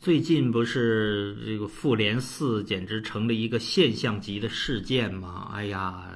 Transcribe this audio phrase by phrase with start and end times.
[0.00, 5.50] 最近不是这个复联四简直成了一个现象级的事件吗？
[5.52, 6.10] 哎呀，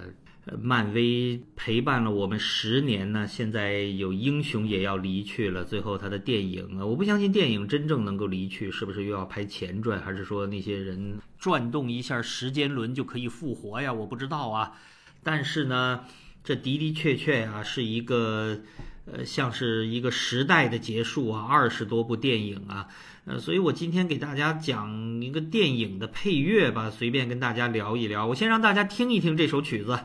[0.63, 5.63] 漫威陪伴了我们十年呢，现在有英雄也要离去了。
[5.63, 13.93] 最后他的电影啊，我不相信电影真正能够离去，是不是又要拍前传，还是说那些人转动一下时间轮就可以复活呀？
[13.93, 14.73] 我不知道啊。
[15.23, 16.07] 但是呢，
[16.43, 18.61] 这的的确确呀，是一个。
[19.13, 22.87] 呃，像是一个时代的结束啊，二十多部电影啊，
[23.27, 28.27] 呃，所以我今天给大家讲一个电影的配乐吧，随便跟大家聊一聊。
[28.27, 29.99] 我先让大家听一听这首曲子。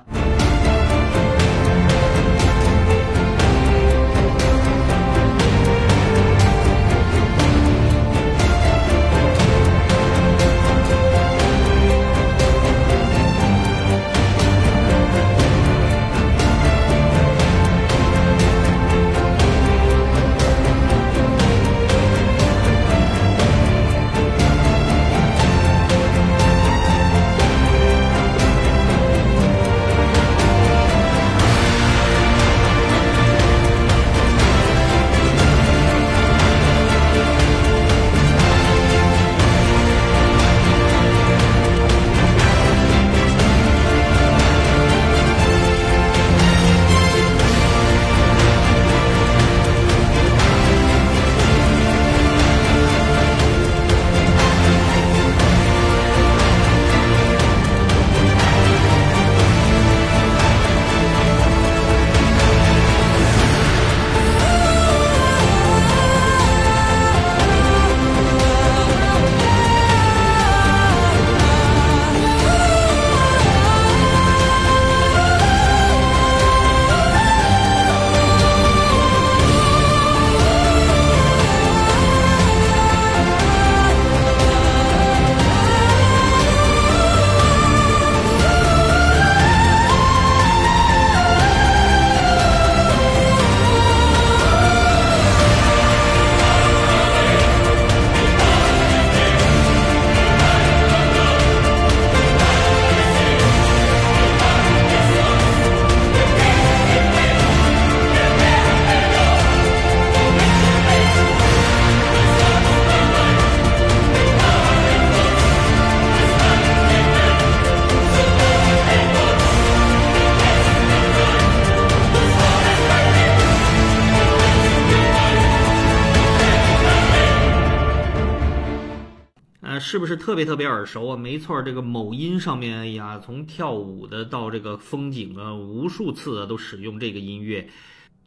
[129.80, 131.18] 是不是特别特别耳熟啊？
[131.18, 137.68] 没错，这个某音上面，哎呀，从跳舞的到这个风景啊，无数次啊都使用这个音乐。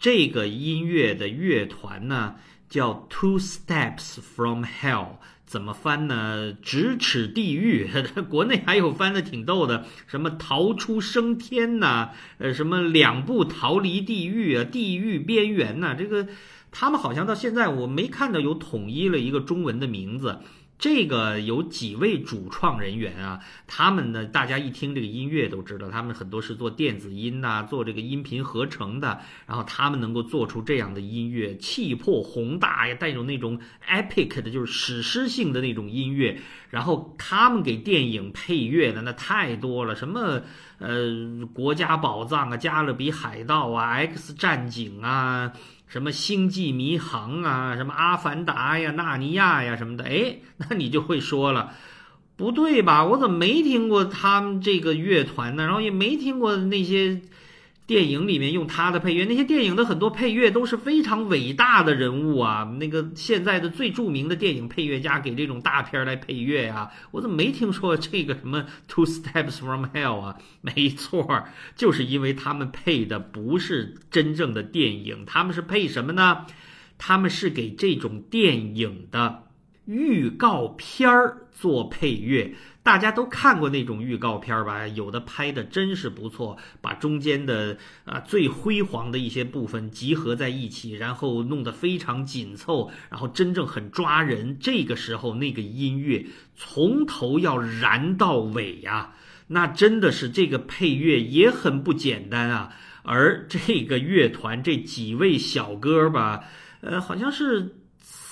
[0.01, 2.35] 这个音乐的乐团呢
[2.69, 6.53] 叫 Two Steps from Hell，怎么翻呢？
[6.63, 7.89] 咫尺地狱。
[8.29, 15.95] 国内还有翻的挺逗的，什么逃出升天呐，呃，什么两步逃离地狱啊，地狱边缘呐。
[15.95, 16.27] 这个
[16.73, 20.41] 他们好像到现在我没看到有统一了一个中文的名字。
[20.83, 23.39] 这个有几位主创人员啊？
[23.69, 24.25] 他们呢？
[24.25, 29.21] 大家一听这个音乐都知道，他们很多是做电子音呐，做这个音频合成的。
[29.47, 36.37] 然后他们能够做出这样的音乐，气魄宏大呀，带有那种 epic 的，就是史诗性的那种音乐。
[36.69, 40.43] 然后他们给电影配乐的那太多了，什么
[40.79, 45.53] 呃国家宝藏啊，加勒比海盗啊，X 战警啊。
[45.93, 51.75] 什么星际迷航啊，什么阿凡达呀、纳尼亚呀什么的，哎， 那你就会说了，
[52.35, 53.05] 不对吧？
[53.05, 55.65] 我怎么没听过他们这个乐团呢？
[55.67, 57.21] 然后也没听过那些。
[57.85, 62.65] 电影里面用他的配乐，那些电影的很多配乐都是非常伟大的人物啊。
[62.79, 70.37] 那个现在的最著名的电影配乐家给这种大片来配乐呀，我怎么没听说这个什么 Two Steps from Hell 啊？
[70.61, 71.45] 没错，
[71.75, 76.47] 就是因为他们配的不是真正的电影，他们是配什么呢？
[76.99, 79.49] 他们是给这种电影的
[79.87, 82.55] 预告片儿做配乐。
[82.85, 84.89] 大家都看过那种预告片吧？
[84.89, 94.59] 有的拍的真是不错，把中间的啊最辉煌的一些部分集合在一起，然后弄得非常紧凑，然后真正很抓人。
[94.59, 96.27] 这个时候那个音乐
[96.57, 99.13] 从头要燃到尾呀，
[99.47, 102.75] 那真的是这个配乐也很不简单啊。
[103.05, 106.45] 而这个乐团这几位小哥吧，
[106.81, 107.77] 呃，好像是。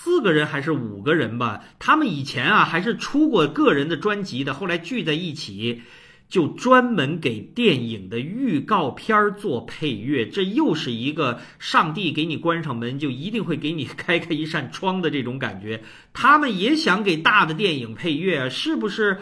[0.02, 1.62] 四个人还是五个人吧？
[1.78, 5.82] 他们以前啊还是出过个人的专辑的，后来聚在一起，
[6.26, 15.82] 就专门给电影的预告片做配乐，这又是一个上帝给你关上门，就一定会给你开开一扇窗的这种感觉。
[16.14, 19.18] 他们也想给大的电影配乐，是不是？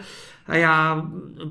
[0.49, 0.95] 哎呀，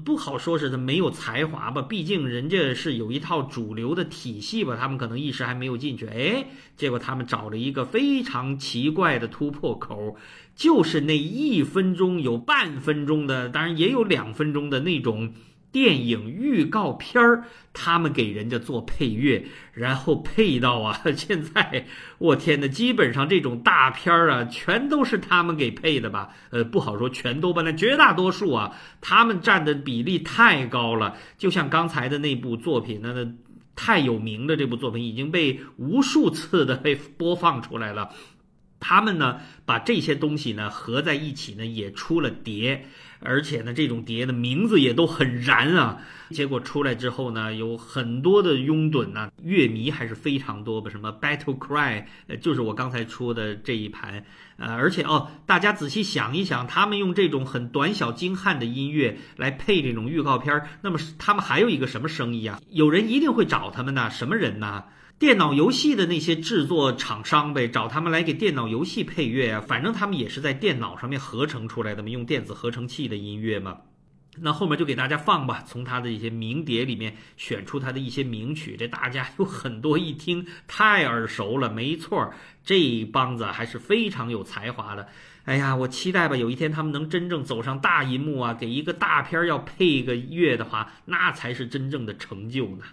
[0.04, 6.08] 不好说是他没有才华吧，毕竟人家是有一套主流的体系吧，他们可能一时还没有进去。
[6.08, 6.44] 哎，
[6.76, 10.16] 结果他们找了一个非常奇怪的突破口，
[10.56, 15.32] 就是那一分钟有半分钟的，当然也有两分钟的那种。
[15.70, 21.86] 电影预告片儿，他们给人家做配乐，然后配到啊， 现在
[22.18, 26.30] 我天呐，基本上这种大片儿啊，全都是他们给配的吧？
[26.50, 31.16] 呃，不好说全都吧，那绝大多数啊，他们占的比例太高了。
[31.36, 33.30] 就像刚才的那部作品，那那
[33.76, 38.10] 太有名的这部作品，已经被无数次的 被播放出来了。
[38.80, 42.86] 他们呢，把这些东西呢合在一起呢，也出了碟。
[43.20, 45.98] 而且呢，这种碟的名字也都很燃啊！
[46.30, 50.90] 结果出来之后呢，有很多的拥趸呐，乐迷还是非常多的。
[50.90, 54.24] 什么 Battle Cry，呃，就是我刚才说的这一盘。
[54.56, 62.60] 呃，而且哦，大家仔细想一想，他们用这种很短小精悍的音乐来配这种预告片儿，那么他们还有一个什么生意啊？
[62.70, 64.10] 有人一定会找他们呢？
[64.10, 64.84] 什么人呢？
[65.18, 73.78] 电脑游戏的那些制作厂商呗，找他们来给电脑游戏配乐啊，反正他们也是在电脑上面合成出来的嘛，用电子合成器的音乐嘛。
[74.40, 81.68] 那后面就给大家放吧，从他的一些名碟里面选出他的一些名曲，这大家有很多一听太耳熟了。
[81.68, 82.32] 没错，
[82.62, 85.08] 这帮子还是非常有才华的。
[85.46, 92.84] 哎呀，我期待吧，有一天他们能真正走上大银幕啊，给一个大片要配一个乐的话，那才是真正的成就呢。